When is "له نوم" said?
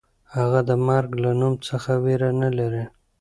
1.23-1.53